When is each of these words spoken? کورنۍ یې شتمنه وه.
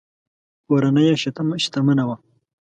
کورنۍ 0.65 1.05
یې 1.09 1.15
شتمنه 1.61 2.03
وه. 2.07 2.15